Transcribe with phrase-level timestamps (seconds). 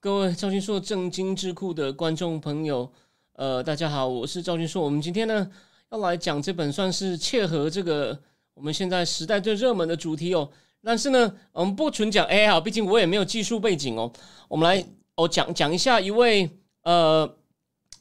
[0.00, 2.88] 各位赵军硕正经智库的观众朋友，
[3.32, 4.80] 呃，大家好，我是赵军硕。
[4.80, 5.50] 我们今天呢
[5.90, 8.16] 要来讲这本算是切合这个
[8.54, 10.48] 我们现在时代最热门的主题哦。
[10.84, 14.12] 但是呢，我们不纯讲 AI 啊，毕竟我也没有技术背景哦。
[14.46, 16.48] 我们来哦讲讲一下一位
[16.84, 17.28] 呃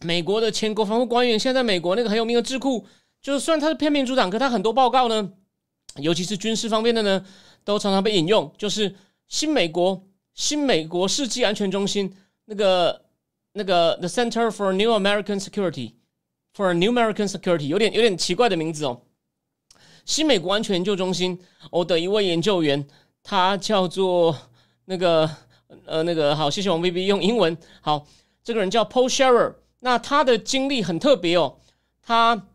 [0.02, 2.86] 美国的前国防部官员，现在美国那个很有名的智库，
[3.24, 5.32] 就是虽然他是片面主党，可他很多报告呢，
[5.96, 7.26] 尤其是军事方面的呢，
[7.64, 8.94] 都常常被引用，就是
[9.28, 10.04] 新美国。
[10.38, 13.02] 新美国世纪安全中心那个
[13.54, 15.94] 那个 The Center for New American Security
[16.54, 19.02] for New American Security 有点有点奇怪的名字哦。
[20.06, 21.40] 新美国安全研究中心
[21.72, 22.88] 哦的一位研究员，
[23.24, 24.38] 他叫做
[24.86, 25.28] 那个
[25.86, 28.06] 呃那个好，谢谢王 B B 用英文好，
[28.44, 29.56] 这个人叫 Paul Sherer，。
[29.80, 31.58] 那他的经历很特别哦，
[32.04, 32.48] 他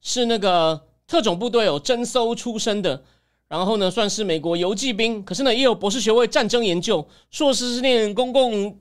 [0.00, 3.02] 是那个特种部队哦侦搜出身的。
[3.48, 8.76] 然后呢，算是美国游击兵，可是呢，也有博士学位战争研究，硕士是念公共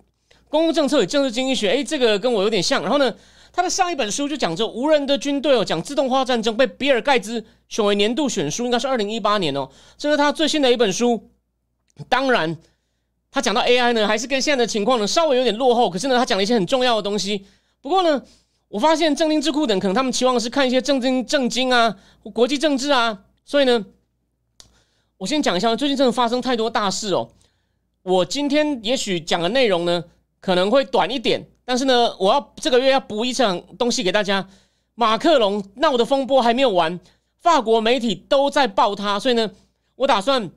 [0.50, 2.82] 公共政策与政治经济学，诶，这个跟我有点像。
[2.82, 3.14] 然后呢，
[3.54, 9.70] 他的上一本书就讲这无人的军队哦，讲自动化战争，被比尔盖茨选为年度选书，应该是二零一八年哦。
[9.98, 11.30] 这是他最新的一本书。
[12.10, 12.58] 当然，
[13.30, 17.46] 他讲到 AI 呢，还是跟现在的情况呢稍微有点落后，可是呢，他讲了一些很重要的东西。
[17.82, 18.20] 不过呢，
[18.70, 21.96] 我发现正经智库等可能他们期望是看一些正经正经啊，
[22.34, 23.86] 国际政治啊，所以呢。
[25.18, 27.30] 我先讲一下，最近真的发生太多大事哦。
[28.04, 30.04] 我今天也许讲的内容呢
[30.42, 34.46] 可能会短一点，但是呢，我要这个月要补一场东西给大家。
[34.94, 37.00] 马克龙闹的风波还没有完，
[37.40, 39.50] 法国媒体都在报他，所以呢，
[39.96, 40.52] 我打算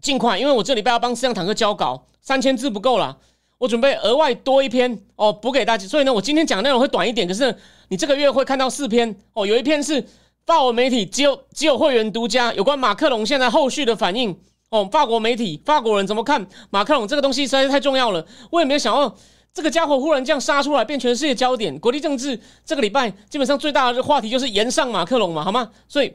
[0.00, 3.16] 尽快，因为我这礼拜要帮四辆坦克交稿，三千字不够了，
[3.58, 5.86] 我准备额外多一篇哦补给大家。
[5.86, 7.56] 所以呢，我今天讲的内容会短一点，可是
[7.88, 10.04] 你这个月会看到四篇哦，有一篇是。
[10.44, 14.36] 法国媒体只有只有会员独家有关马克龙现在后续的反应
[14.70, 18.26] 哦，法国媒体法国人怎么看马克龙这个东西实在是太重要了。
[18.50, 19.14] 我也没有想到
[19.54, 21.78] 这个家伙忽然这样杀出来，变全世界焦点。
[21.78, 25.70] 国际政治这个礼拜基本上最大的话题就是延上马克龙嘛，好吗？
[25.86, 26.12] 所以，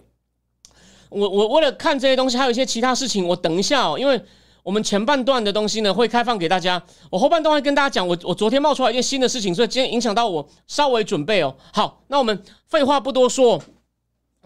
[1.10, 4.20] 我我为了看这些东西，还有一些其他事情，我等一下哦，因为
[4.64, 8.08] 我们前半段的东西呢会开放给大家，我后半段会跟大家讲。
[8.08, 11.56] 我我昨天冒出来一件新的事情，所以今天影响到我稍微准备哦。
[11.72, 13.62] 好，那我们废话不多说。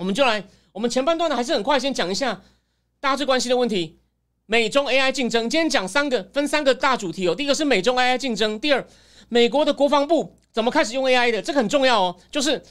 [0.02, 2.42] 我们就来，我们前半段呢还是很快，先讲一下
[3.00, 4.00] 大家最关心的问题：
[4.48, 5.48] 美中 AI 竞争。
[5.48, 7.36] 今天讲三个，分三个大主题哦。
[7.36, 8.84] 第一个是美中 AI 竞争，第二，
[9.30, 12.16] 美国的国防部怎么开始用 AI 的，这个很重要哦。
[12.32, 12.64] 就是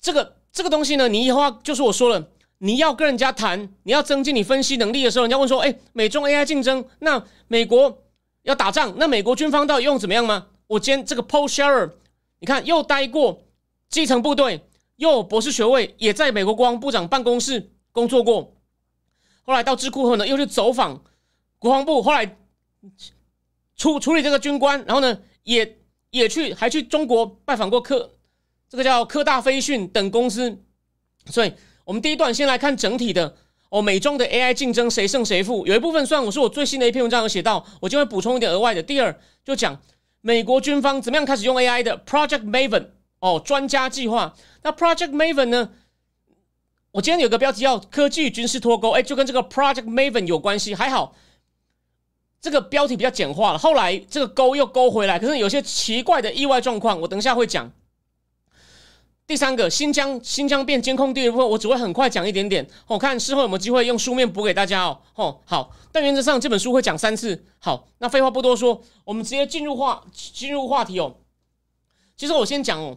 [0.00, 2.28] 这个这个东西呢，你以后就是我说了，
[2.58, 8.02] 你要跟人家谈，你要增进你分析能力的时候，人家问说：“哎，美中 AI 竞争，那美国
[8.42, 11.94] 要打仗，那美国军方到底用怎么样吗？”我今天这个 Paul s h e r e r
[12.40, 13.40] 你看又待过
[13.88, 14.66] 基层部队。
[14.96, 18.54] 又有博士学位，也在美国国防部长办公室工作过。
[19.42, 21.02] 后来到智库后呢，又去走访
[21.58, 22.36] 国防部，后来
[23.76, 25.78] 处处理这个军官，然后呢，也
[26.10, 28.12] 也去还去中国拜访过科，
[28.68, 30.62] 这个叫科大飞讯等公司。
[31.26, 31.52] 所以，
[31.84, 33.36] 我们第一段先来看整体的
[33.70, 35.66] 哦，美中的 AI 竞争谁胜谁负。
[35.66, 38.82] 有一部分算我是我最新的一篇文章有写到，我就会补充一点额外的。
[38.82, 39.80] 第二，就讲
[40.20, 42.88] 美国军方怎么样开始用 AI 的 Project Maven。
[43.20, 44.34] 哦，专家计划。
[44.64, 45.70] 那 Project Maven 呢？
[46.90, 50.74] 我今天有个标题叫“科技与军事脱钩”，哎，就跟这个 Project Maven 有关系。
[50.74, 51.14] 还好，
[52.40, 53.58] 这个标题比较简化了。
[53.58, 57.70] 后来这个勾又勾回来，可是有些奇怪的意外状况，我等一下会讲。
[59.26, 62.66] 第三个，新疆新疆变监控地的部分，我只会很快讲一点点。
[62.86, 65.00] 我看事后有没有机会用书面补给大家哦。
[65.16, 65.76] 哦，好。
[65.92, 67.44] 但原则上这本书会讲三次。
[67.58, 71.16] 好，那废话不多说，我们直接进入话进入话题哦。
[72.16, 72.96] 其实我先讲哦。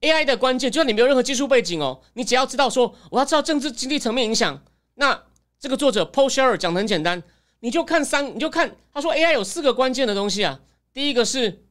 [0.00, 4.62] AI 的关键，就算你没有任何技术背景哦，你只要知道说我要知道政治经济层面影响，
[4.94, 5.24] 那
[5.58, 7.20] 这个作者 Paul Scherer 讲的很简单，
[7.60, 10.60] 你就看三，你就看他说 AI 有四个关键的东西啊，
[10.92, 11.64] 第一个是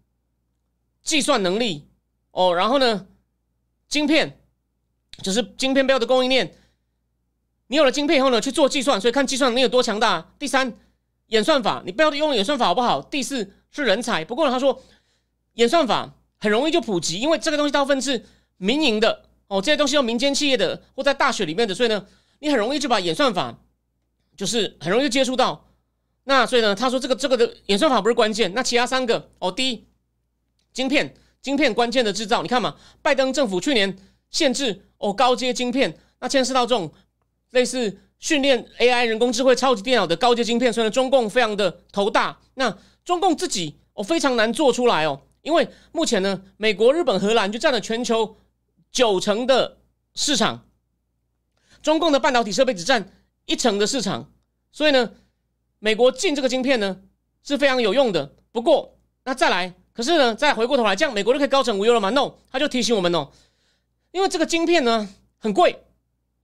[1.02, 1.88] 计算能力
[2.32, 3.08] 哦，然后呢，
[3.88, 4.42] 晶片
[5.24, 6.54] 就是晶片背后的供应链，
[7.68, 10.34] 你有了晶片以后呢，去做计算，所以看计算能力有多强大。
[10.38, 10.78] 第三，
[11.28, 13.02] 演算法，你背后的用演算法好不好？
[13.02, 14.26] 第四是人才。
[14.26, 14.84] 不过呢，他说
[15.54, 16.14] 演算法。
[16.40, 18.26] 很容易就普及，因为这个东西大部分是
[18.58, 22.06] 民营的哦，这些东西用民间企业的或在大学里面的，所以呢，
[22.40, 23.60] 你很容易就把演算法
[24.36, 25.66] 就是很容易就接触到。
[26.26, 29.88] 那所以呢，他说这个这个的演算法不是关键，那其他三个哦，第一，
[30.74, 33.98] 晶片，晶片关键的制造，你看嘛，拜登政府去年
[34.30, 36.92] 限制哦高阶晶片，那牵涉到这种
[37.52, 48.38] 类似训练 AI 人工智慧超级电脑的高阶晶片，所以呢，中共非常的头大，那中共自己哦非常难做出来哦，因为目前呢，美国、日本、荷兰就占了全球
[48.92, 49.78] 九成的
[50.14, 50.68] 市场，
[51.82, 53.12] 中共的半导体设备只占
[53.46, 54.32] 一成的市场，
[54.72, 55.12] 所以呢。
[55.80, 57.02] 美国进这个晶片呢
[57.44, 63.30] 是非常有用的，不过那再来，可是呢再回过头来，这样美国就可以高枕无忧了吗？No，他就提醒我们哦，
[64.10, 65.08] 因为这个晶片呢
[65.38, 65.84] 很贵，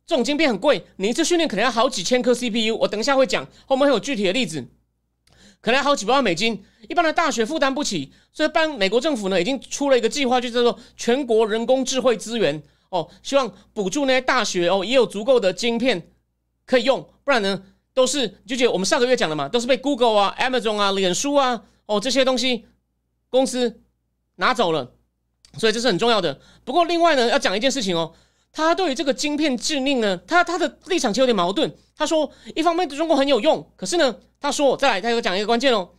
[0.05, 4.67] 这种晶片很贵，你一次训练可能要好几千颗 CPU，我等一下会讲，后面会有具体的例子，
[5.63, 16.11] 可能要好几百万美金，一般的大学负担不起，所以办美国政府呢已经出了一个计划，就叫做全国人工智慧资源哦，希望补助那些大学哦也有足够的晶片
[16.65, 17.63] 可以用，不然呢？
[17.95, 22.65] 都是就觉得我们上个月讲的嘛，都是被 Google 啊、Amazon 啊、脸书啊哦这些东西
[23.29, 23.81] 公司
[24.37, 24.93] 拿走了，
[25.59, 26.41] 所以这是很重要的。
[26.65, 28.15] 不过另外呢，要讲一件事情哦，
[28.53, 31.75] 他对于这个晶片禁令呢，他他的立场其实有点矛盾。
[31.97, 35.89] 他说，一方面对中国很有用，可是呢，他说再来，他又讲一个关键哦，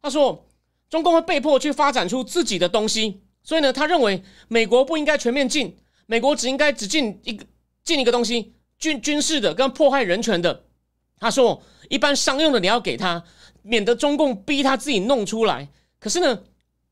[0.00, 0.46] 他说
[0.88, 5.76] 中共会被迫去发展出自己的东西，所以呢，他认为美国不应该全面禁，
[6.06, 7.44] 美国只应该只禁一个
[7.82, 10.64] 禁一个东西，军军事的跟破坏人权的。
[11.18, 13.22] 他说：“一般商用的你要给他，
[13.62, 15.68] 免得中共逼他自己弄出来。
[16.00, 16.42] 可是呢，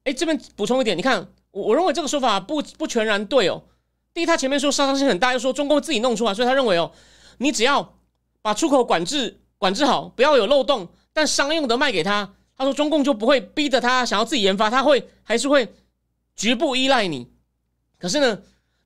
[0.05, 3.65] 哎，这边补充一点，你看，我我认为这个说法不不全然对哦。
[4.13, 6.91] 第一，他前面说杀伤性很大，又说中共自己弄出来，所以他认为哦，
[7.39, 7.95] 你只要
[8.43, 15.75] 把出口管制管制好，不要有漏洞，但商用的卖给他，他说中共就不会逼着他想要自己研发，他会还是会
[16.35, 17.29] 局部依赖你。
[17.99, 18.39] 可是呢？”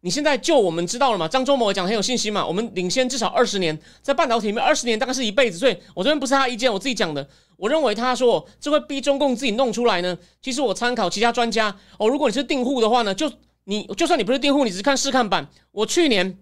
[0.05, 1.27] 你现在就我们知道了嘛？
[1.27, 2.47] 张忠谋讲很有信心嘛？
[2.47, 7.27] 我们领先至少二十年，在半导体里面二十年大概是一辈子，所以我这边不是他意见，我自己讲的。
[7.57, 10.19] 我认为他说这会逼中共自己弄出来呢。
[10.43, 13.33] 其实我参考其他专家哦，如果你是订户的话呢，就
[13.65, 15.49] 你就算你不是订户，你只是看试看版。
[15.73, 16.39] 我去年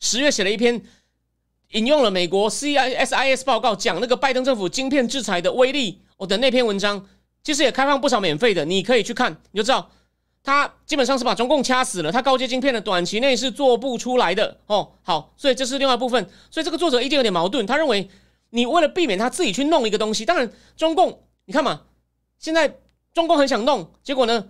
[0.00, 0.82] 十月写了一篇，
[1.70, 7.06] 引用了美国 CISIS 报告，讲那个拜登政府晶片制裁的威力我的那篇文章，
[7.42, 9.90] 其实也开放不少免费的，你可以去看，你就知道。
[10.40, 14.92] 他基本上是把中共掐死了，他高阶晶片的短期内是做不出来的哦。
[15.02, 16.30] 好，所以这是另外一部分。
[16.50, 18.08] 所以这个作者意见有点矛盾，他认为
[18.50, 21.82] 你为了避免他自己去弄一个东西，当然中共你看嘛，
[22.38, 22.78] 现在
[23.12, 24.46] 中共很想弄，结果呢，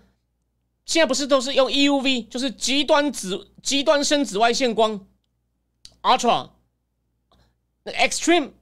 [0.89, 5.07] 现在不是都是用 EUV，就是极端紫极端深紫外线光
[6.01, 6.51] ，ultra，
[7.83, 8.53] 那 extreme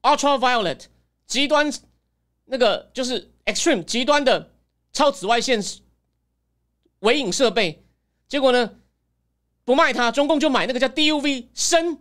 [0.00, 0.86] ultraviolet，
[1.26, 1.70] 极端
[2.46, 4.54] 那个就是 extreme 极端的
[4.92, 5.62] 超紫外线。
[7.00, 7.84] 微影设备，
[8.26, 8.76] 结果呢
[9.64, 11.98] 不卖它，中共就买那个叫 DUV 深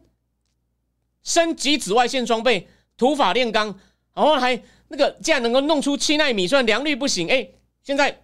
[1.21, 3.77] 深极紫外线装备，土法炼钢，
[4.13, 7.49] 然后还那个竟然能够弄出七纳米，虽然良率不行，哎，
[7.83, 8.23] 现在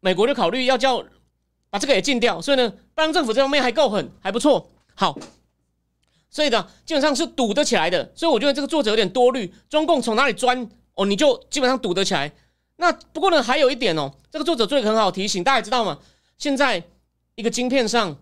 [0.00, 1.04] 美国就考虑要叫
[1.70, 4.70] 把这个也禁掉，所以呢，拜登政府这方面还够狠，还不错。
[4.94, 5.18] 好，
[6.30, 12.32] 所以呢，基本上是堵得起来的，所以我觉得这个作者有点多虑，中共从哪里钻哦，你就基本上堵得起来。
[12.76, 15.98] 那不过呢，还有一点哦，这个作者做一个很好提醒，大家知道吗？
[16.38, 16.82] 现在
[17.34, 18.16] 一个晶片上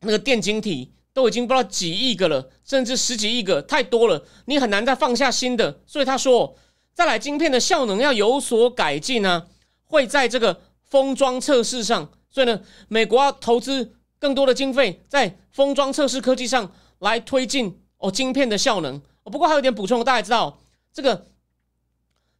[0.00, 5.80] 那个电晶体都已经不知道几亿个了，甚至十几亿个，太多了，你很难再放下新的。
[5.86, 6.56] 所以他说，
[6.92, 9.46] 再来晶片的效能要有所改进呢，
[9.84, 10.60] 会在这个
[10.94, 12.08] 封装测试上。
[12.30, 19.02] 所以呢，美国要投资更多的经费在封装测试科技上来推进哦晶片的效能。
[19.24, 20.60] 哦不过还有点补充，大家知道
[20.92, 21.26] 这个。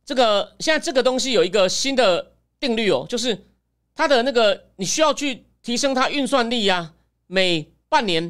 [0.06, 3.46] 这个现在这个东西有一个新的定律哦，就是
[3.94, 6.92] 它的那个你需要去提升它运算力呀，
[7.26, 8.23] 每半年，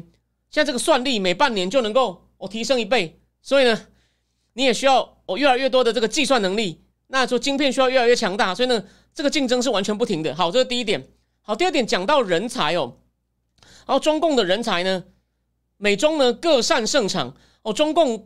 [0.49, 3.87] 现在这个算力每半年就能够哦提升一倍，所以呢，
[4.53, 8.81] 你也需要哦越来越多的这个计算能力，那说晶片需要越来越强大，所以呢，
[9.15, 10.35] 这个竞争是完全不停的。
[10.35, 11.07] 好，这是第一点。
[11.41, 12.97] 好，第二点讲到人才哦，
[13.87, 15.05] 然后中共的人才呢，
[15.77, 18.25] 美中呢各擅胜场哦，中共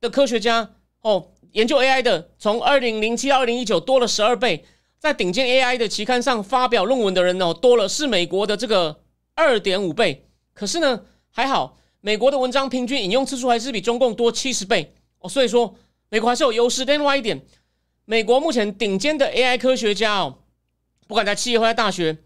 [0.00, 1.30] 的科学家哦。
[1.52, 4.66] 研究 AI 的，从二零零七到二零一九多了十二倍，
[4.98, 9.00] 在顶尖 AI 的期刊上发表论文的人哦，多了是美国的这个
[9.34, 10.28] 二点五倍。
[10.52, 15.74] 可是呢，还好，美国的文章平均引用次数还是比中共多七十倍哦，所以说
[16.10, 16.84] 美国还是有优势。
[16.84, 17.42] 另外一点，
[18.10, 20.38] 美国目前顶尖的 AI 科学家哦，
[21.06, 22.16] 不管在企业或在大学，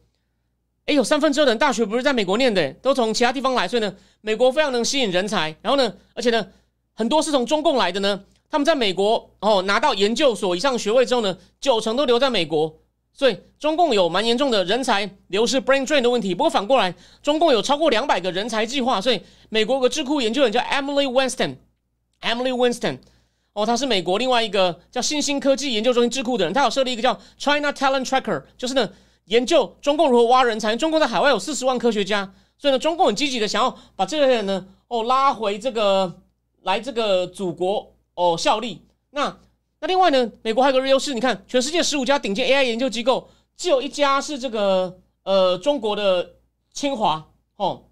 [0.87, 5.57] 哎，有三分之二的人大学不是在美国念的，都从其他地方来，所以呢，美国非常能吸引人才。
[5.61, 6.47] 然后呢，而且呢，
[6.93, 8.23] 很多是从中共来的呢。
[8.49, 12.73] 他们在美国哦拿到研究所以上学位之后呢，九成都留在美国，
[13.13, 16.33] 所以中共有蛮严重的人才流失 （brain drain） 的问题。
[16.33, 22.99] 不过反过来，中共有超过两百个人才计划，所以美国有个智库研究员叫 Emily Winston，Emily Winston，
[23.55, 28.91] 哦，他是美国另外一个叫新兴科技研究中心智库的人，他有设立一个叫 China Talent Tracker，就是呢
[29.27, 30.75] 研究中共如何挖人才。
[30.75, 36.23] 中共在海外有四十万科学家，所以呢，中共很积极的想要把这些人呢哦拉回这个
[36.63, 38.87] 来这个祖国哦效力。
[39.11, 39.37] 那
[39.81, 46.37] 那另外呢，美国还有个优势，你看全世界十五家顶尖 AI 研究机构，只有一家是这个呃中国的
[46.73, 47.83] 清华哦，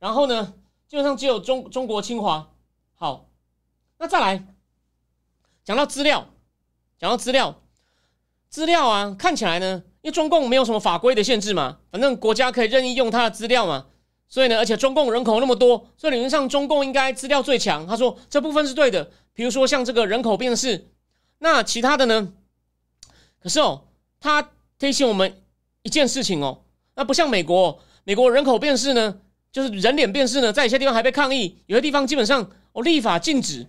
[0.00, 0.54] 然后呢，
[0.88, 2.50] 基本上只有中中国清华。
[2.96, 3.28] 好，
[3.98, 4.44] 那再来。
[5.66, 6.28] 讲到资料，
[6.96, 7.60] 讲到资料，
[8.48, 13.86] 资料啊，看起来呢，因为中共没有什么法规的限制嘛，反正国家可以任意用它的资料嘛，
[14.28, 17.84] 所以呢，而且中共人口那么多，所以理论上中共应该资料最强。
[17.84, 20.86] 他说这部分是对的，比如说像这个人口辨识，
[21.40, 22.32] 那其他的呢？
[23.42, 23.88] 可是哦，
[24.20, 25.42] 他提醒我们
[25.82, 26.62] 一件事情哦，
[26.94, 29.18] 那不像美国，美国人口辨识呢，
[29.50, 33.66] 就是人脸辨识呢，在一些地方还被抗议，有些地方基本上哦立法禁止。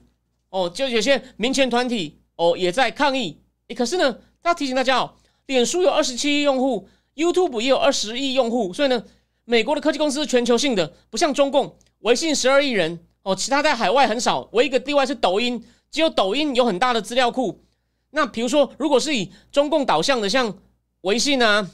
[0.50, 3.42] 哦，就有些民权团体哦也在抗议，
[3.76, 5.14] 可是呢，他提醒大家哦，
[5.46, 9.04] 脸书有二十七亿用户，YouTube 也有二十亿用户，所以呢，
[9.44, 17.64] 美国的科技公司是全球性的，不像中共，微信十二亿人哦，其他在海外很少，唯一一个例外是抖音，只有抖音有很大的资料库。
[18.12, 20.58] 那比如说，如果是以中共导向的，像
[21.02, 21.70] 微信啊，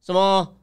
[0.00, 0.56] 什么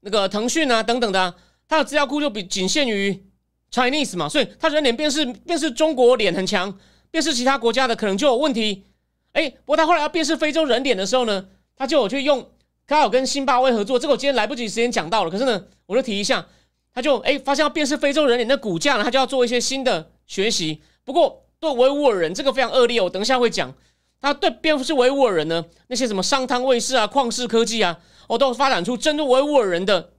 [0.00, 1.34] 那个腾讯啊等等的，
[1.66, 3.31] 它的资料库就比仅限于。
[3.72, 6.78] Chinese 嘛，所以他人脸辨识辨识中国脸很强，
[7.10, 8.84] 辨识其他国家的可能就有问题。
[9.32, 12.46] 哎，不过他后来要辨识非洲人脸的时候呢，他就有去用，
[12.86, 13.98] 刚好跟辛巴威合作。
[13.98, 16.46] 这个我今天来不及时间讲到了，可是呢，我就提一下，
[16.92, 20.82] 他就哎发现要辨识非洲人脸的骨架呢，他就要做一些新的学习。
[21.02, 23.74] 不过对维吾尔人这个非常恶劣，我等一下会讲。
[24.20, 27.98] 他对辨识维吾尔人呢，那些什么商汤卫士啊、旷视科技啊，
[28.28, 30.12] 哦，都发展出针对维吾尔人的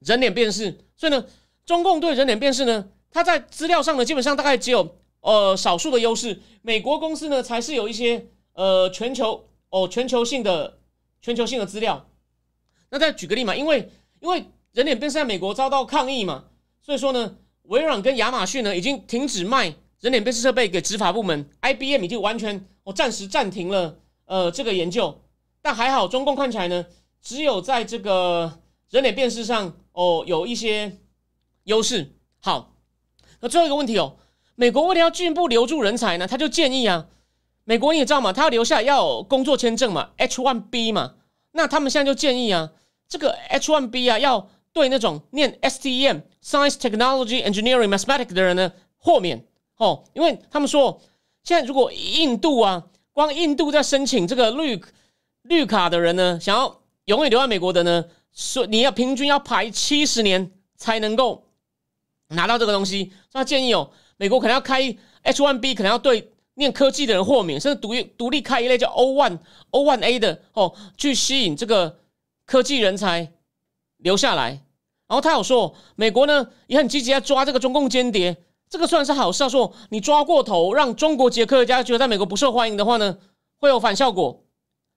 [0.00, 0.78] 人脸辨识。
[0.96, 1.24] 所以呢。
[1.68, 6.40] 中共对人脸辨识呢，它在资料上呢，基本上大概只有呃少数的优势。
[6.62, 10.78] 美国公司呢，才是有一些呃全球哦全球性的
[11.20, 12.08] 全球性的资料。
[12.88, 16.44] 那再举个例嘛，因为因为人脸辨识在美国遭到抗议嘛，
[16.80, 19.66] 所以说呢，微软跟亚马逊呢已经停止卖
[20.00, 25.20] 人脸辨识设备给执法部门，IBM 已经完全哦暂时暂停了呃这个研究。
[25.60, 26.86] 但还好，中共看起来呢，
[27.20, 28.58] 只有在这个
[28.88, 30.96] 人脸辨识上哦有一些。
[31.68, 32.72] 优势好，
[33.40, 34.16] 那最后一个问题哦，
[34.54, 37.06] 美国为了要进一步留住人才呢，他就建议啊，
[37.64, 41.16] 美国你也知道嘛，他要留下要有工作签证嘛，H1B 嘛，
[41.52, 42.70] 那他们现在就建议啊，
[43.06, 49.44] 这个 H1B 啊，要对那种念 STEM Science Technology Engineering Mathematics 的人呢豁免
[49.76, 51.02] 哦，因为他们说
[51.44, 54.80] 现在如果印度啊，光印度在申请这个绿
[55.42, 61.44] 绿卡的人呢，想要永远留在美国的呢，说你要平均要排七十年才能够。
[62.28, 64.82] 拿到这个东西，他建议哦，美国可能要开
[65.24, 69.38] H1B，可能要对念科技的人豁免，甚至独独立开一类叫 O1、
[69.70, 72.00] O1A 的哦，去吸引这个
[72.44, 73.32] 科技人才
[73.98, 74.62] 留下来。
[75.06, 78.36] 然后他有说，美国呢也很积极在抓这个中共间谍，
[78.68, 83.18] 这个虽然是好事，他说你抓过头，让中国籍科学家觉得在美国不受欢迎的话呢，
[83.58, 84.44] 会有反效果。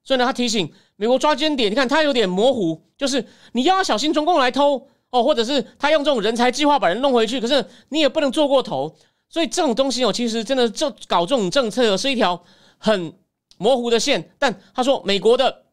[0.04, 4.88] 所以呢，他提醒美国抓间谍，你看他有点模糊，就是你要小心中共来偷。
[5.12, 8.96] 哦，或者是他用这种人才计划把人弄回去，可是你也不能做过头，
[9.28, 12.42] 所以这种东西哦，其实真的就搞这种政策是一条
[12.78, 13.12] 很
[13.58, 14.34] 模糊的线。
[14.38, 15.64] 但他说美国的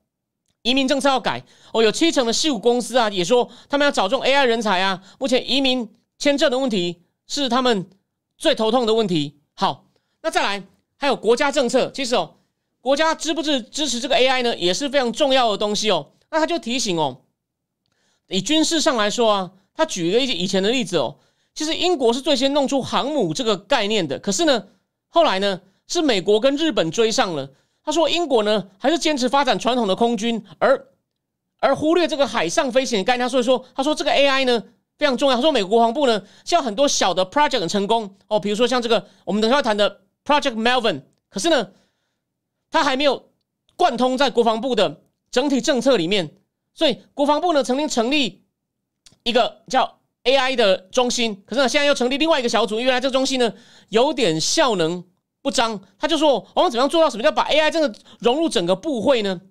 [0.61, 1.41] 移民政策要改
[1.71, 7.89] 哦，有七成的西武公司啊也说他们要找这种 AI 人才啊，目前移民签证的问题是他们
[8.37, 9.39] 最头痛的问题。
[9.53, 9.85] 好，
[10.21, 10.61] 那再来
[10.97, 12.35] 还有国家政策，其实哦，
[12.81, 16.11] 国家支不支支持这个 AI 呢，也是非常重要的东西哦。
[16.29, 17.21] 那他就提醒哦。
[18.29, 21.17] 以军事上来说啊，他举一个以前的例子哦，
[21.53, 24.67] 其实英国是最先弄出航母这个概念的，可是呢，
[25.09, 27.49] 后来呢是美国跟日本追上了。
[27.83, 30.87] 他说英国呢还是坚持发展传统的空军，而
[31.59, 33.27] 而忽略这个海上飞行的概念。
[33.27, 34.63] 所以说，他说这个 AI 呢
[34.97, 35.35] 非常重要。
[35.35, 41.71] 他说美国国防部呢像很多小的 project 很成功哦，比如说像这个我们等下要谈的 Project Melvin，可是呢，
[42.69, 43.29] 他还没有
[43.75, 46.35] 贯通在国防部的整体政策里面。
[46.73, 48.45] 所以国防部呢曾经成立
[49.23, 52.79] 一个叫 AI 的中心，可是呢现在又成立另外一个小组。
[52.79, 53.53] 原来这个中心呢
[53.89, 55.03] 有点效能
[55.41, 59.41] 不彰，他就说我们怎么样做到什么叫把 AI 真的融入整个部会呢？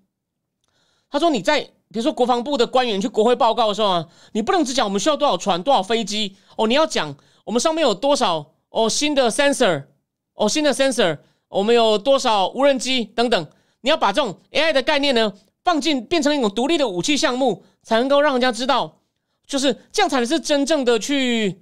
[1.11, 9.87] 他说你在比如说国防部的官员去国会报告的时候啊，你不能只讲我们需要多少船、多少飞机哦，你要讲我们上面有多少哦新的 sensor
[10.35, 15.33] 哦新的 sensor，我们有多少无人机等等，你要把这种 AI 的概念呢。
[15.69, 19.03] 放进变成一种独立的武器项目，才能够让人家知道，
[19.47, 21.61] 就是这样才能是真正的去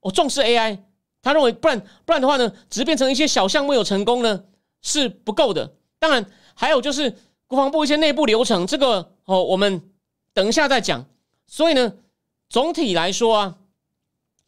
[0.00, 0.80] 哦重视 AI
[1.22, 4.42] 他认为不然不然的话呢，只变成一些小项目有成功呢
[4.82, 5.76] 是不够的。
[6.00, 7.16] 当然还有就是
[7.46, 9.88] 国防部一些内部流程，这个哦我们
[10.34, 11.06] 等一下再讲。
[11.46, 11.92] 所以呢，
[12.48, 13.58] 总体来说啊，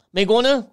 [0.09, 0.67] 美国呢，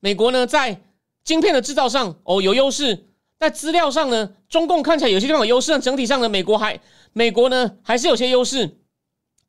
[0.00, 0.82] 美国呢在
[1.24, 3.07] 晶片的制造上哦有优势，
[3.38, 6.80] 在资料上呢，中共看起来有些地方有优势，但整体上呢，美国还
[7.12, 8.78] 美国呢还是有些优势。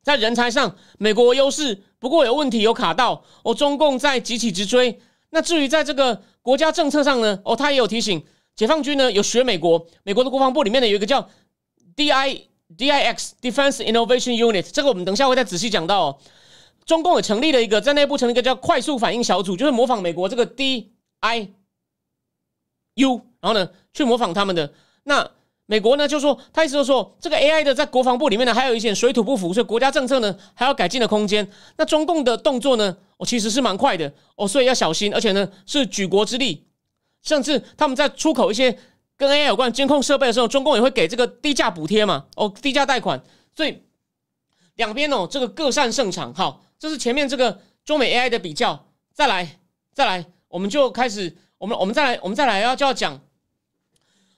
[0.02, 3.54] 在人才上，美国优势，不过有问题有卡到哦。
[3.54, 4.98] 中共在急起直追。
[5.28, 8.24] 那至于在这个国家政策上呢，哦，他也有提醒，
[8.56, 11.28] 解放军呢有学美国，美国的国防部里面呢有一个叫
[11.94, 12.42] D I
[12.76, 16.06] D I X Defense Innovation Unit，这个我们等一下会再仔细讲到。
[16.06, 16.18] 哦。
[16.86, 21.50] 中共也成立了一个在内部成立一个叫快速反应小组，就是模仿美国这个 D I
[22.94, 24.72] U，然后呢去模仿他们的
[25.04, 25.30] 那。
[25.66, 31.48] 美国呢就说，他意思就是说，这个 AI 的在国防部里面呢，还有一些水土不服，所以国家政策呢还要改进的空间。
[31.76, 36.66] 那中共的动作呢，哦其实是蛮快的哦，所以要小心，而且呢是举国之力，
[37.22, 38.76] 甚至他们在出口一些
[39.16, 43.22] 跟 AI 有关监控设备的时候，中共也会给这个低价补贴嘛，哦低价贷款，
[43.54, 43.84] 所以
[44.74, 46.34] 两边哦这个各擅胜场。
[46.34, 49.60] 好，这是前面这个中美 AI 的比较，再来
[49.94, 53.20] 再来，我们就开始，我们我们再来我们再来要就要讲。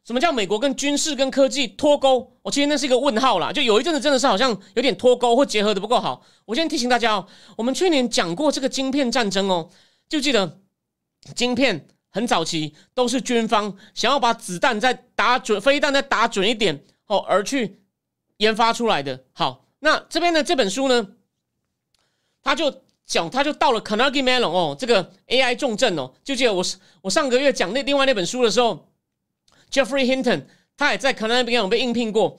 [0.05, 2.33] 什么叫美国跟军事跟科技脱钩？
[2.43, 6.25] 我其实那是一个问号啦，就有一阵子真的是好像有点脱钩或结合的不够好。
[6.45, 9.71] 我先提醒大家哦，我们去年讲过这个晶片战争哦，
[10.09, 10.59] 就记得
[11.37, 17.81] 晶片很早期都是军方想要把子弹再打准，飞弹再打准一点哦，而去
[18.39, 19.23] 研发出来的。
[19.33, 21.11] 好，那这边的这本书呢，
[22.43, 26.65] 他就讲，他就到了 Carnegie Mellon 哦，这个 AI 重镇哦，就记得我
[27.03, 28.89] 我上个月讲那另外那本书的时候。
[29.73, 30.45] Jeffrey Hinton，
[30.77, 32.39] 他也在 c a n a b i a n 被应聘过，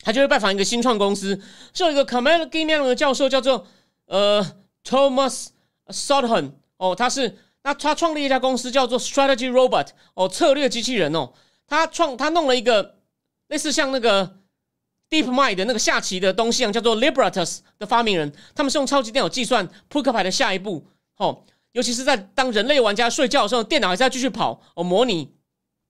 [0.00, 1.40] 他就会拜访一个新创公司，
[1.72, 3.66] 是有一个 Carnegie Mellon 的教授叫做
[4.06, 4.44] 呃
[4.84, 5.46] Thomas
[5.88, 11.32] Sutton 哦，他是那他创立一家公司叫做 Strategy Robot 哦，策略机器人哦，
[11.66, 12.96] 他创他弄了一个
[13.48, 14.36] 类似像那个
[15.08, 20.86] DeepMind 的那个下棋的东西一样，叫做 Libratus 的发明人，他们是用超级电脑计算扑克牌的下一步。
[21.16, 25.33] 哦，尤其是在当人类玩家睡觉的时候，电脑还是要继续跑哦，模拟。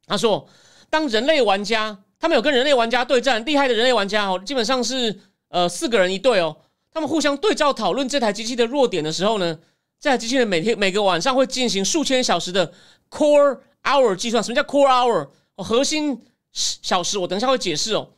[0.07, 0.47] 他说
[0.91, 6.57] ：“当人类玩家，他们有跟人类玩家对战，厉害的人类玩家哦，基本上是呃四个人一队哦。
[6.93, 9.59] 他们互相对照讨论这台机器的弱点的时候呢，
[9.99, 12.73] 这台机器人每天每个晚上会进行数千小时的
[13.11, 14.43] core hour 计算。
[14.43, 15.29] 什么叫 core hour？
[15.57, 16.21] 哦，核心
[16.53, 17.19] 小时。
[17.19, 18.09] 我等一下会解释哦。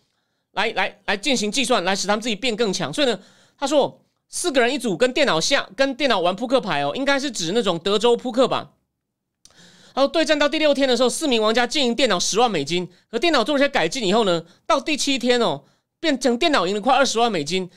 [0.53, 2.92] 来来来进行计算，来使他们自己变更强。
[2.92, 3.18] 所以呢，
[3.57, 8.72] 他说四个人一组跟电脑下跟电脑玩扑克牌哦，应该是指那种德州扑克吧。”
[9.96, 15.64] 然后对战到第六天的时候，四名玩家经营电脑十万美金，和电脑做了些改进以后呢，到第七天哦，
[15.98, 17.70] 变成电脑赢了快二十万美金。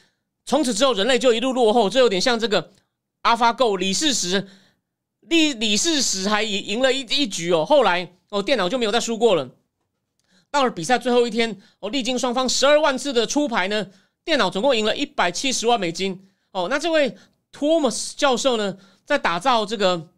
[0.45, 2.73] 从此之后，人类就一路落后，这有点像这个
[3.23, 4.45] AlphaGo 李世石，
[5.21, 7.63] 李李世石还赢赢了一一局哦。
[7.63, 9.49] 后来哦，电脑就没有再输过了。
[10.51, 13.87] 到了比赛最后一天哦，历经双方十二万次的出牌呢，
[14.25, 16.67] 电脑总共赢了一百七十万美金哦。
[16.69, 17.15] 那这位
[17.57, 20.09] Thomas 教授呢，在打造这个。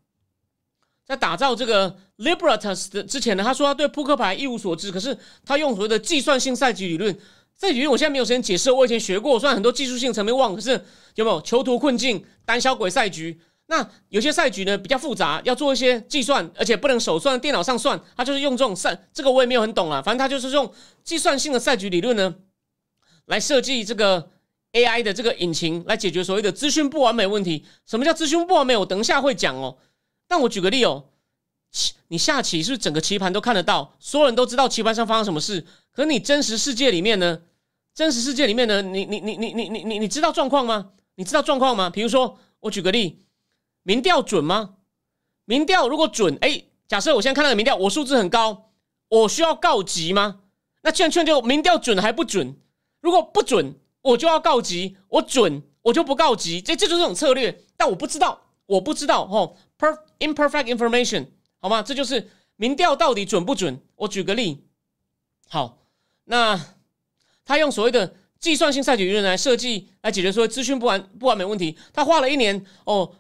[1.06, 4.92] 在打造这个 Libratus 的之前呢，他说他对扑克牌一无所知。
[4.92, 7.18] 可是他用所谓的计算性赛局理论，
[7.58, 8.72] 这理论我现在没有时间解释。
[8.72, 10.72] 我以前学过，虽然很多技术性层面忘，可是
[11.16, 13.40] 有没有囚徒困境、胆小鬼赛局？
[13.68, 18.00] 那有些赛局呢比较复杂，要做一些计算，而且不能手算，电脑上算。
[18.18, 20.02] 他就是用这种赛，这个我也没有很懂啊。
[20.02, 20.72] 反正他就是用
[21.04, 22.36] 计算性的赛局理论呢，
[23.28, 24.30] 来设计这个
[24.74, 27.66] AI 的这个引擎，来解决所谓的资讯不完美问题。
[27.86, 28.76] 什么叫资讯不完美？
[28.76, 29.78] 我等一下会讲哦。
[30.32, 31.10] 但我举个例哦，
[32.08, 35.68] 你下棋是不是整个棋盘都看得到，所有人都知道棋盘上发生什么事？
[35.92, 37.42] 可是你真实世界里面呢？
[37.94, 38.82] 真实世界里面呢？
[38.82, 40.92] 你你你你你你你你知道状况吗？
[41.16, 41.90] 你知道状况吗？
[41.90, 43.26] 比如说，我举个例，
[43.84, 44.76] 民调准吗？
[45.44, 48.72] 民调如果准，哎，假设我现在看到的民调，我数字很高，
[49.10, 50.40] 我需要告急吗？
[50.82, 52.56] 那圈圈就民调准还不准？
[53.02, 56.62] 如果不准，我就要告急；我准，我就不告急。
[56.62, 57.66] 这这就是这种策略。
[57.76, 59.56] 但我不知道，我不知道哦。
[59.78, 61.26] per imperfect information，
[61.60, 61.82] 好吗？
[61.82, 63.82] 这就是民调到底准不准？
[63.96, 64.64] 我举个例，
[65.50, 65.80] 好，
[66.26, 66.60] 那
[67.44, 71.78] 他用所谓的计算性赛局理论来设计，来解决说资讯不完不完美问题。
[71.92, 73.12] 他花了一年哦，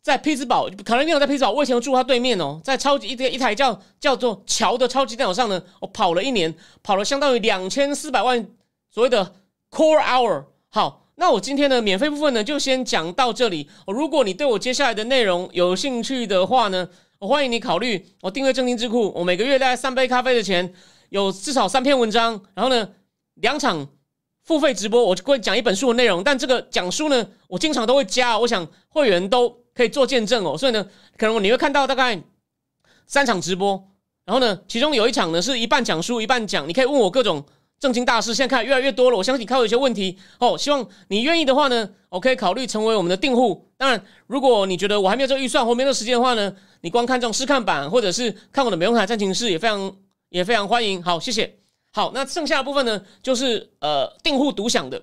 [0.00, 8.46] 在匹兹堡，可能没有在匹兹堡，我以前住他对面哦，在超级一一台叫叫做桥的超级电脑上呢，我跑了一年，跑了相当于两千四百万
[8.90, 9.34] 所谓的
[9.70, 11.03] core hour，好。
[11.16, 13.68] 那我今天的免费部分呢，就先讲到这里。
[13.86, 16.88] 如果你对我接下来的内容有兴趣的话呢，
[17.20, 19.12] 我欢迎你考虑我订阅正经智库。
[19.14, 20.74] 我每个月大概三杯咖啡的钱，
[21.10, 22.88] 有至少三篇文章，然后呢
[23.34, 23.86] 两场
[24.42, 26.24] 付费直播，我就会讲一本书的内容。
[26.24, 30.58] 但这个讲书呢，我经常都会加，我想会员都可以做见证哦。
[30.58, 30.84] 所以呢，
[31.16, 32.20] 可能你会看到大概
[33.06, 33.88] 三场直播，
[34.24, 37.44] 然后呢，其中有一场呢是一半讲书一半讲，你可以问我各种
[37.78, 38.34] 正经大师。
[38.34, 40.56] 现在看越来越多了，我相信你看有一些问题哦。
[40.56, 43.70] 希望你愿意的话呢，我可以考虑成为我们的订户。
[43.76, 49.96] 当然，如果你觉得我还没有这个预算或没有这个时间的话呢，你光看这种试看版或者是看我的美容台战情室也非常
[50.30, 51.02] 也非常欢迎。
[51.02, 51.56] 好，谢谢。
[51.92, 55.02] 好，那剩下的部分呢，就是呃订户独享的。